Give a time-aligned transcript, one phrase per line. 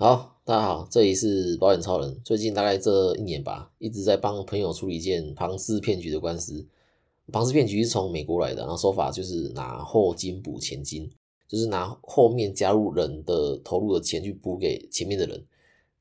[0.00, 2.20] 好，大家好，这里是保险超人。
[2.22, 6.64] 最近大概这一年吧，一直在帮朋友处理一件庞氏骗局的官司。
[7.32, 11.10] 庞氏骗局是从美国来的，然后手法就是拿后金补前金，
[11.48, 15.44] 就是拿后面加入人的投入的钱去补给前面的人。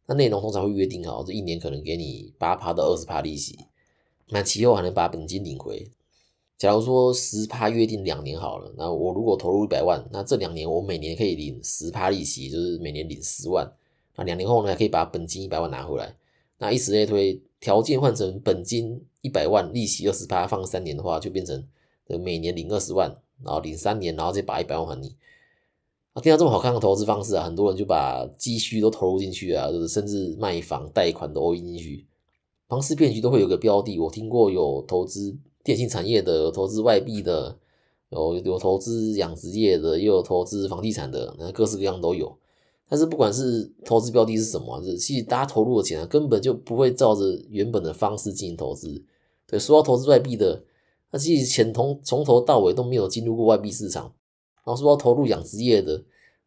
[0.05, 3.57] 那内容通常会约定好，这一年可能给你八趴到二十趴利息，
[4.29, 5.89] 那其后还能把本金领回。
[6.59, 13.67] 假如说十趴约定两年好了，那我如果投入一百万，那这两年我每年可以领十趴利息，就是每年领十万。
[14.17, 16.15] 那两年后呢，可以把本金一百万拿回来。
[16.57, 21.63] 那以此类推，条件换成本金一百万，利息二十八，放三年的话，就变成
[22.07, 25.15] 每年领二十万，然后领三年，然后再把一百万还你。
[26.13, 32.07] 啊，听到这么好看的投资方式啊，很多人就把积蓄都投入进去啊，就是甚至卖房贷款都投进去。
[32.67, 37.55] 庞氏骗局都会有个标的，我听过有投资电信产业的，有投资外币的，
[38.09, 42.35] 有有投资养殖业的，也有投资房地产的，那各式各样都有。
[42.89, 49.03] 但是不管是投资标的是什么，是其实大家投入的钱啊，根本就不会照着原本的方式进行投资。
[49.45, 50.63] 对，说到投资外币的，
[51.11, 54.13] 那其实钱从从头到尾都没有进入过外币市场。
[54.65, 56.03] 然后说到投入养殖业的，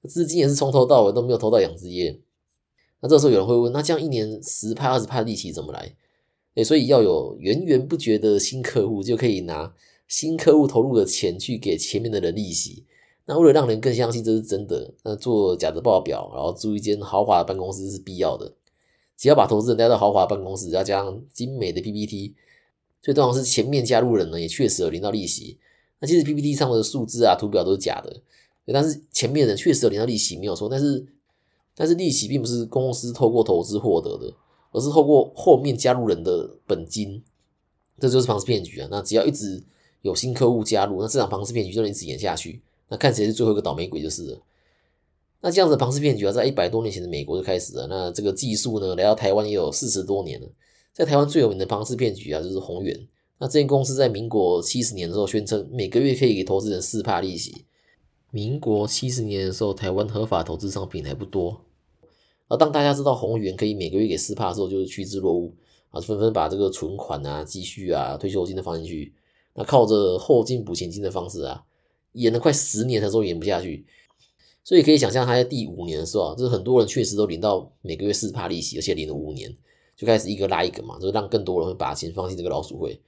[0.08, 2.20] 资金也是从头到尾都没有投到养殖业。
[3.00, 5.96] 那这时候有人会问，那这样一年十派二十派利息怎么来？
[6.54, 9.74] 哎，所以要有源源不绝的新客户，就可以拿
[10.08, 12.84] 新客户投入的钱去给前面的人利息。
[13.30, 18.52] 那为了让人更相信这是真的，那做假的报表，然后租一间豪华的办公室是必要的。
[19.16, 22.34] 只要把投资人带到豪华办公室，要加上精美的 PPT，
[23.00, 25.58] 最重要是前面加入人呢也确实有领到利息。
[26.00, 28.20] 那其实 PPT 上的数字啊、图表都是假的，
[28.66, 30.68] 但是前面人确实有领到利息，没有错。
[30.68, 31.06] 但是
[31.76, 34.34] 但是利息并不是公司透过投资获得的，
[34.72, 37.22] 而是透过后面加入人的本金，
[38.00, 38.88] 这就是庞氏骗局啊。
[38.90, 39.62] 那只要一直
[40.02, 42.60] 有新客户加入，那这场庞氏骗局就能一直演下去。
[42.90, 44.42] 那看谁是最后一个倒霉鬼就是了。
[45.40, 47.86] 那这样子庞氏骗局啊，在一百多年前的美国就开始了。
[47.86, 50.46] 那这个技术呢，来到台湾也有四十多年了。
[50.92, 53.08] 在台湾最有名的庞氏骗局啊，就是宏源。
[53.38, 57.64] 那这间公司在民国七十年的时候宣称每个月可以给投资人四帕利息。
[58.32, 61.62] 民国七十年的时候，台湾合法投资商品还不多。
[62.48, 65.54] 而当大家知道宏源可以每个月给四帕的时候，就是趋之若鹜
[65.88, 69.14] 啊，纷纷把这个存款啊、积蓄啊、退休金都放进去。
[69.54, 71.64] 那靠着后进补前金的方式啊。
[72.12, 73.86] 演了快十年，才说演不下去，
[74.64, 79.56] 所以可以想象他在第五年的时候，就是很多人确实都领到每个月四趴利息，而且领了五年，
[79.96, 83.00] 就开始一个拉一个嘛，就是让更多人会把钱放进这个老鼠会。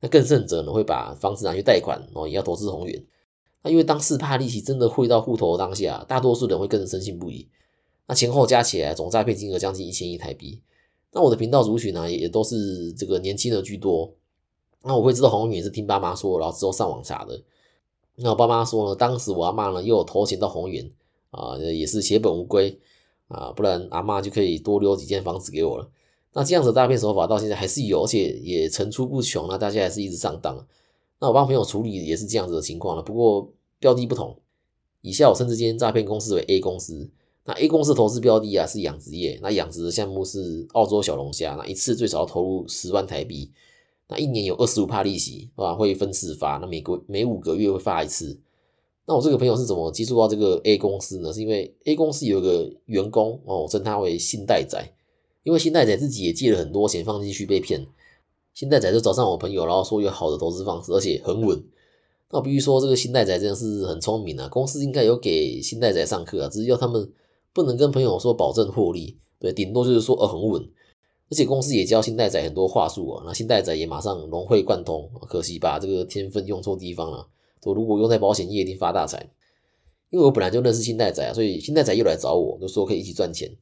[0.00, 3.04] 那更甚者呢，会把房子拿去贷款，然后也要投资宏远。
[3.62, 7.48] 那因为当四趴利息真的汇到户头当下，大多数人会更深信不疑。
[8.06, 10.62] 那前后加起来总诈骗金额将近一千亿台币。
[11.12, 14.14] 那我的频道族群呢，也都是这个年轻的居多。
[14.84, 17.42] 那我会知道宏远是听爸妈说，然后之后上网查的。
[18.20, 20.90] 那我爸妈说呢，当时我阿妈呢又有投钱到宏源
[21.30, 22.78] 啊，也是血本无归
[23.28, 25.88] 啊，不然阿妈就可以多留几间房子给我了。
[26.32, 30.66] 那这样子诈骗手法到现在还是有，而且也层出不穷那大家还是一直上当。
[31.20, 34.36] 那我帮朋友处理也是这样子的情况了，不过标的不同。
[35.00, 37.10] 以下我称这间诈骗公司为 A 公司。
[37.44, 43.50] 那 A 公司投资标的啊是养殖业，那养殖的项目是澳洲小龙虾，那一次最少要投入十万台币。
[44.08, 48.38] 那一年有二十五帕利息，啊，会分次发，那每个每五个月会发一次。
[49.06, 51.32] 那我这个朋友是怎么接触到这个 A 公司呢？
[51.32, 54.78] 是因为 A 公司有个员工哦，我称他为信贷仔，
[55.44, 57.86] 因为信贷仔自己也借了很多钱放进去被骗，
[58.54, 61.62] 信贷仔就找上我朋友，然后说有好的投资方式，而且很稳。
[62.30, 67.10] 那我必须说这个信贷仔真的是很聪明啊，公司应该有给信贷仔上课啊，只是要他们
[67.52, 70.66] 不能跟朋友说保证获利，对，顶多就是说呃很稳。
[71.30, 75.10] 而且公司也教新代仔很多话术啊，那新代仔也马上融会贯通。
[75.28, 77.26] 可惜把这个天分用错地方了。
[77.64, 79.30] 我如果用在保险业，一定发大财。
[80.10, 83.54] 因为我本来就认识新代仔啊，所以新代仔又来找我，就说可以一起赚钱。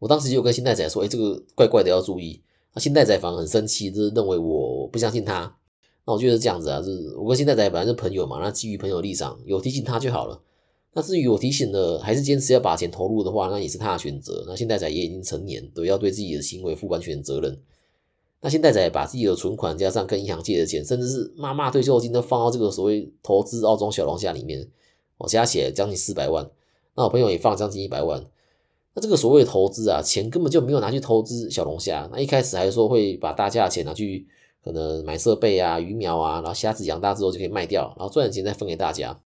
[0.00, 2.42] 我当时就跟新代仔说：“哎，这个怪怪的，要注意。”
[2.74, 5.56] 那新代仔反而很生气，就是认为我不相信他。
[6.04, 10.40] 那我觉得是这样子啊，就是我跟新代仔本来是朋友嘛，那基于朋友立场，有提醒他就好了。
[10.94, 14.44] 那至于我提醒了，还是坚持要把钱投入的话，那也是他的选择。
[14.48, 17.60] 那现在仔也已经成年，都要对自己的行为负完全责任。
[18.40, 24.68] 那现在仔把自己的存款加上跟银行借的钱，甚至是妈妈退休金都放到这个所谓投资澳洲小龙虾里面，
[25.18, 26.48] 我加起来将近四百万。
[26.96, 28.24] 那我朋友也放将近一百万。
[28.94, 32.08] 那这个所谓投资啊，钱根本就没有拿去投资小龙虾。
[32.12, 34.26] 那一开始还说会把大家的钱拿去
[34.64, 39.20] 可能买设备啊、鱼苗啊，然后虾子养大之后就可以卖掉，然后赚的钱再分给大家。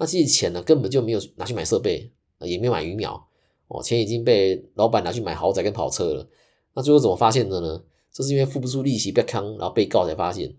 [0.00, 2.10] 那这些钱呢，根本就没有拿去买设备，
[2.40, 3.22] 也没有买鱼苗，
[3.68, 6.26] 哦，钱已经被老板拿去买豪宅跟跑车了。
[6.72, 7.82] 那最后怎么发现的呢？
[8.10, 10.56] 这是因为付不出利息被坑，然后被告才发现。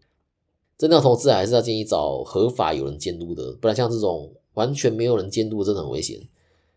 [0.78, 6.22] 真的投资还是要建议找合法有人监督的，不然像这种完全没有人监督，真的很危险。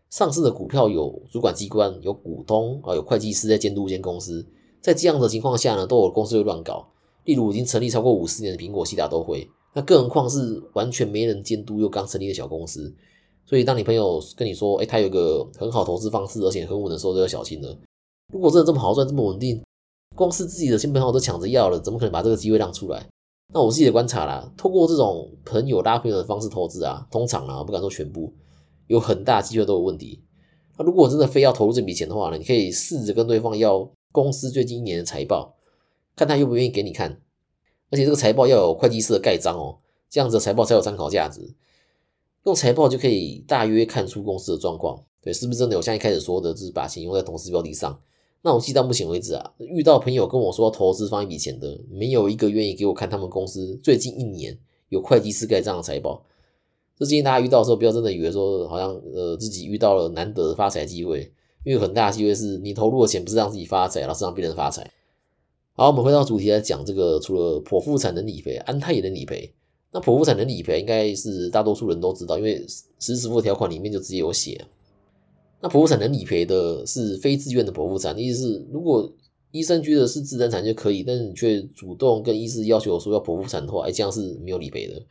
[0.09, 4.43] 上市的股票有主管机关、有股东啊、有会计师在监督一间公司，
[4.81, 6.87] 在这样的情况下呢，都有公司会乱搞。
[7.25, 12.95] 例如已经成立超过五十年的苹果、西达都会，那更何况是完全没人监督又刚成立的小公司。
[13.45, 17.77] 所以，当你朋友跟你说，哎，他有个很好投资方式，而且很稳的时候，就要小心了。
[18.33, 19.61] 如果真的这么好赚、这么稳定，
[20.15, 23.05] 光是自己的亲朋好友都抢着要了，怎么可能把这个机会让出来？
[23.53, 28.33] 那我自己的观察啦，透过这种朋友拉朋友的方式投资啊，通常啊，不敢说全部，
[28.87, 30.23] 有很大机会都有问题。
[30.77, 35.53] 那如果真的非要投入这笔钱的话呢，你可以试着跟对方要公司最近一年的财报，
[36.15, 37.21] 看他愿不愿意给你看。
[37.89, 39.77] 而且这个财报要有会计师的盖章哦，
[40.09, 41.53] 这样子的财报才有参考价值。
[42.43, 47.99] 用财报就可以大约看出公司的状况，对，是不是真的有像一开始说的，就是把钱用在投资标的上？
[48.43, 54.55] 那我记到目前为止啊，遇到朋友跟我说投资放一笔钱的，没有一个愿意给我看他们公司最近一年
[54.89, 56.23] 有会计师盖章的财报。
[56.97, 61.33] 这建议大家遇到的时候，不要真的以为说好像呃自己遇到了难得的发财机会，
[61.63, 64.91] 因为很大机会是你投入的钱不是让自己发财，而是让别人发财。
[65.77, 69.53] 好，我们回到主题来讲这个，除了剖腹产能理赔，安泰也能理赔。
[69.91, 72.65] 那剖腹产能理赔应该是大多数人都知道，因为
[72.97, 74.65] 实时付条款里面就直接有写。
[75.59, 79.11] 那剖腹产能理赔的是非自愿的剖腹产，意思是如果
[79.51, 85.01] 医生觉得是自然产就可以，但是你却主动跟医师要求说要剖腹产的话，哎，这样是没有理赔的。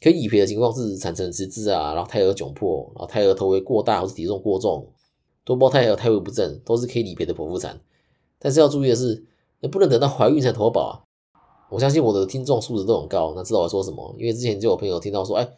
[0.00, 4.86] 可以理赔的情况是产程迟滞啊，然后胎儿窘迫，然后胎儿头围过大或是体重过重，
[5.44, 7.80] 多胞胎和胎位不正，都是可以理赔的剖腹产。
[8.38, 9.24] 但是要注意的是，
[9.68, 11.00] 不能等到怀孕才投保啊。
[11.70, 14.14] 我相信我的听众素质都很高，那知道我说什么？
[14.18, 15.48] 因为之前就有朋友听到说，哎，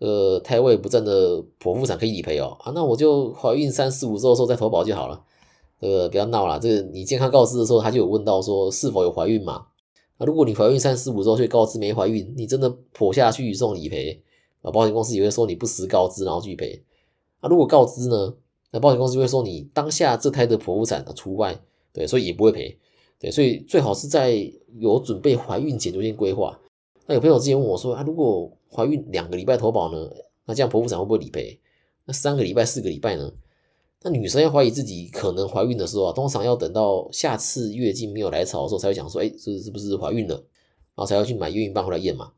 [0.00, 5.22] 呃，胎位不正的剖腹产可以理赔哦，啊，那我就怀孕三四五周的时候再投保就好了。
[5.80, 9.66] 这个不要闹了，这个你健康告知的时候，他就有问到说是否有怀孕嘛？
[10.18, 14.22] 那如果你怀孕三四五周却告知没怀孕，你真的剖下去送理赔
[14.62, 14.70] 啊？
[14.70, 16.82] 保险公司也会说你不实告知，然后拒赔。
[17.40, 18.34] 啊，如果告知呢？
[18.72, 21.58] 那保险公司会说你当下这胎的剖腹产除外，
[21.92, 22.78] 对，所以也不会赔。
[23.18, 26.58] 对，所以最好是在有准备怀孕前就先规划。
[27.06, 30.10] 那有朋友之前问我说啊，如果怀孕两个礼拜投保呢？
[30.44, 31.58] 那这样剖腹产会不会理赔？
[32.04, 33.32] 那三个礼拜、四个礼拜呢？
[34.02, 40.34] 那女生要怀疑自己可能怀孕的时候啊，通常要等到下次月经没有来潮的时候才会想说，哎，这是不是怀孕了？
[40.34, 40.44] 然
[40.96, 42.32] 后才要去买验孕棒回来验嘛。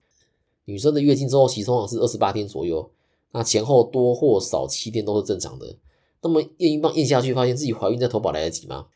[0.64, 2.88] 女生的月经周期通常是二十八天左右，
[3.32, 5.76] 那前后多或少七天都是正常的。
[6.22, 8.86] 那么验孕棒验下去，发现自己怀孕，再投保来得及吗？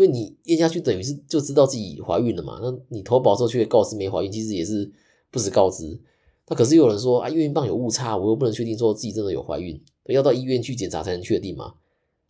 [0.00, 4.90] 因为你验下去等于是就知道自己怀孕了嘛，那你投保之后却告知没怀孕，其实也是
[5.30, 6.00] 不实告知。
[6.48, 11.74] 那可是有人说啊，验孕棒有误差，我又不能确定说自己真的有怀孕，要到医院去检查才能确定嘛。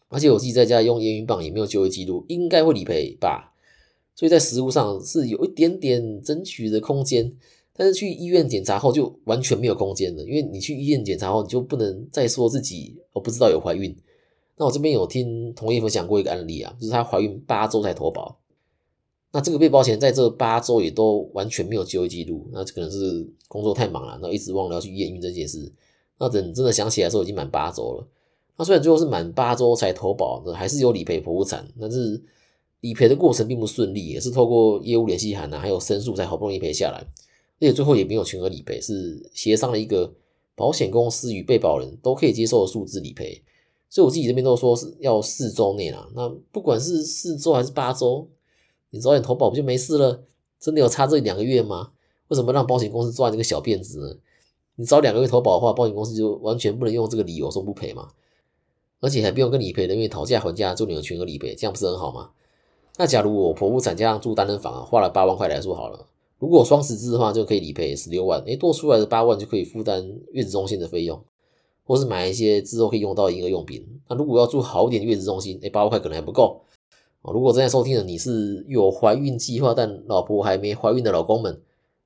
[0.08, 3.54] 而且我自己在家用验孕棒也没有就医记录，应该会理赔吧。
[4.16, 7.32] 所以在实物上是有一点点争取的空间，
[7.72, 13.96] 但是去医院检查后就完全没有空间了，因为你去医院检查后你就不能再说自己我不知道有怀孕。
[14.60, 18.38] 那我这边有听同业分享过一个案例啊，就是她怀孕八周才投保，
[19.32, 25.72] 那这个被保险在这八周也都完全没有就医记录，那可能是工作太忙了，然后一直忘了要去验孕这件事。
[26.18, 28.06] 那等真的想起来的时候，已经满八周了。
[28.58, 32.22] 那虽然最后是满八周才投保，那还是有理赔剖腹产，但是
[32.80, 40.12] 理赔的过程并不顺利，也是透过业务联系函啊，还有申诉才好不容易赔下来，而且最后也没有全额理赔，是协商了一个
[40.54, 43.42] 保险公司与被保人都可以接受的数字理赔。
[43.90, 48.28] 所以我自己这边都说是要四周内啦，那不管是四周还是八周，
[48.90, 50.22] 你早点投保不就没事了？
[50.60, 51.90] 真的有差这两个月吗？
[52.28, 54.16] 为什么让保险公司赚这个小辫子呢？
[54.76, 58.08] 你早两个月投保的话，保险公司就完全不能用这个理由说不赔嘛？
[59.00, 62.30] 而且还不用跟理赔人员讨价还价，就你有全额理赔，这样不是很好吗？
[62.96, 66.06] 那假如我剖腹产加上住单人房啊，花了八万块来说好了，
[66.38, 71.20] 如果双十字的话就可以理赔十六万，诶，多出来的八万就可以负担月子中心的费用。
[71.90, 73.84] 或是买一些之后可以用到的婴儿用品。
[74.08, 76.62] 那如果要住好一点月子中心，哎，八万块可能还不够
[77.22, 77.32] 哦。
[77.32, 81.60] 如果正在收听的你是有怀孕计划但老婆还没怀孕的老公们，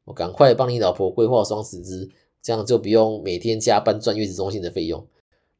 [0.06, 2.08] 我赶快帮你老婆规划双十支，
[2.40, 5.06] 这样就不用每天加班赚月子中心的费用。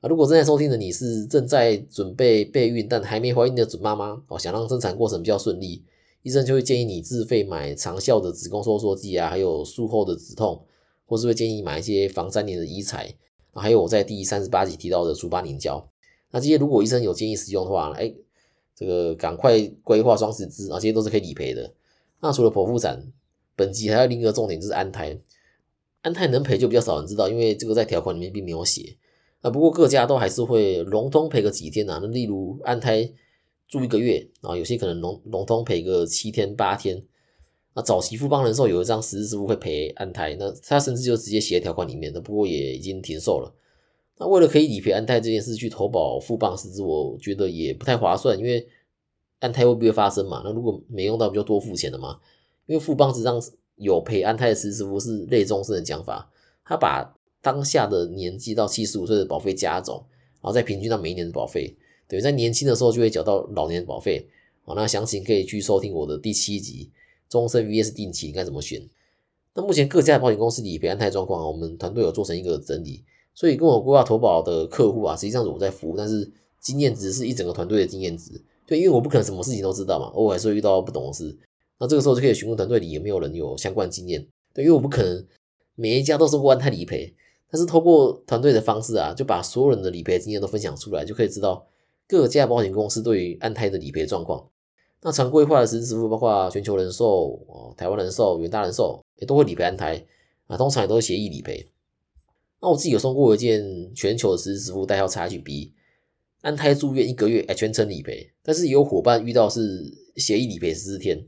[0.00, 5.84] 啊，如果正在收听的你是正在准备备孕但还没怀孕的准妈妈哦，想让生产过程比较顺利，
[6.22, 10.64] 医生就会建议你自费买长效的子宫收缩剂啊，还有术后的止痛，
[11.04, 13.14] 或是会建议买一些防粘连的医材。
[13.54, 15.88] 还有我在第三十八集提到的除疤凝胶，
[16.30, 18.12] 那这些如果医生有建议使用的话，哎，
[18.74, 21.72] 这个赶快规划双十字啊，这些都是可以理赔的。
[22.20, 23.02] 那除了剖腹产，
[23.54, 25.18] 本集还有另一个重点就是安胎，
[26.02, 28.96] 安胎能赔就比较少人知道，因为这个在条款里面并没有写。
[29.40, 33.08] 啊，不过各家都还是会笼统赔个几天呐，那例如安胎
[33.68, 37.02] 住一个月啊，有些可能笼笼统赔个七天八天。
[37.74, 43.52] 那早期富邦人寿有一张实质支付会赔安胎，那他甚至就直接写在条款里面的，不过也已经停售了。
[44.16, 48.64] 那为了可以理赔安泰这件事去投保富邦实质，我觉得也不太划算，因为
[49.40, 50.40] 安泰会不会发生嘛？
[50.44, 52.20] 那如果没用到，不就多付钱了吗？
[52.66, 53.42] 因为富邦实际上
[53.76, 56.30] 有赔安泰的实支付是类终身的讲法，
[56.64, 59.96] 他把当下的年纪到七十五岁的保费加总，
[60.40, 61.76] 然后再平均到每一年的保费，
[62.06, 64.26] 等于在年轻的时候就会缴到老年的保费。
[64.62, 66.90] 好，那详情可以去收听我的第七集
[67.34, 68.80] 终身 VS 定期应该怎么选。
[69.54, 73.02] 那目前各家保险公司理赔安泰状况，我们团队有做成一个整理。
[73.34, 78.40] 所以跟我规划投保的客户啊，实际上是我在服务，但是经验值是一整个团队的经验值。
[78.64, 81.36] 对，因为我不可能什么事情都知道嘛，偶尔还是会遇到不懂的事。
[81.80, 84.24] 那这个时候就可以询问团队里有没有人有相关经验。
[84.52, 85.26] 对，因为我不可能
[85.74, 87.12] 每一家都是过安泰理赔，
[87.50, 91.66] 但是透过团队的方式啊，就把所有人的理赔经验都分享出来，就可以知道
[92.06, 94.48] 各家保险公司对于安泰的理赔状况。
[95.06, 100.02] 那常规化的实支付包括全球人寿、哦台湾人寿、远大人寿也都会理赔安胎
[100.46, 101.68] 啊，通常也都是协议理赔。
[102.62, 105.72] 那我自己有送过一件全球的实支付代号 XHB，
[106.40, 108.30] 安胎住院一个月，哎，全程理赔。
[108.42, 111.22] 但是也有伙伴遇到是协议理赔十四天，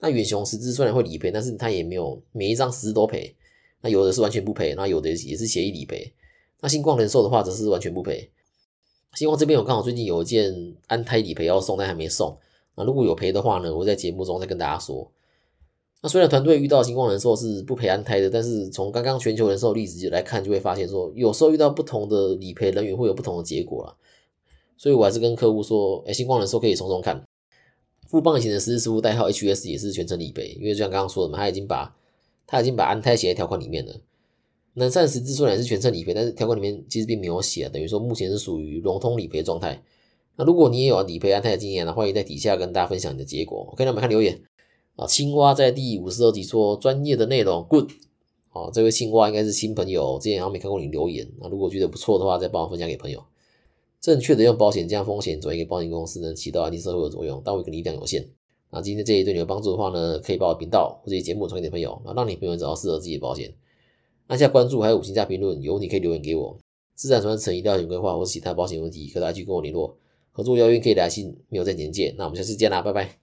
[0.00, 3.36] 那远雄实支虽然会理赔，但是他也没有每一张实支都赔。
[3.82, 6.12] 那有的是完全不赔，那有的也是协议理赔。
[6.60, 8.32] 那星光人寿的话则是完全不赔。
[9.14, 12.36] 星光这边我刚好最近有一件安胎理赔要送，但还没送。
[12.74, 15.10] 那如果有赔的话呢，我在节目中再跟大家说。
[16.02, 23.96] 那虽然团队遇到星光人寿是不赔安胎的，但是从刚刚全球人寿例子来看，就会发现说，有时候遇到不同的理赔人员会有不同的结果了。
[24.76, 27.22] 所以我还是跟客户说，哎，星光人寿可以从中看。
[28.08, 31.96] 富邦以前的实支付代号 HS 也是全程理赔，因为就像刚刚说的嘛，他已经把
[32.46, 33.94] 他已经把安胎写在条款里面了。
[34.74, 39.80] 南善实支虽然是全程理赔，但是条款里面其实并没有写，等于说目前是属于融通理赔状态。
[40.36, 43.68] 那如果你也有理赔安泰的经验呢，欢迎在底下跟大家分享你的结果。
[43.72, 44.40] OK，那我们看留言。
[44.96, 47.90] 啊，青蛙在第五十二集说专业的内容，good。
[48.52, 51.26] 哦，这位青蛙应该是新朋友，之前好像没看过你留言。
[51.40, 53.22] 那如果觉得不错的话，再帮我分享给朋友。
[54.00, 57.40] 正确的用保险降风险，转移给保险公司，能起到安定社会的作用。
[57.44, 58.28] 但我一个力量有限。
[58.70, 63.54] 那今天这一对你有帮助的话呢，可以把我频道或者节目传给你朋友，那让你朋友找到适合自己的保险。
[64.26, 66.58] 按下关注，还有五星加评论，有你可以留言给我。
[66.94, 69.96] 资产传承、医疗险规划或是其他保险问题，可以继续跟我联络。
[70.32, 72.14] 合作邀约可以来信，没有在简介。
[72.18, 73.21] 那我们下次见啦，拜拜。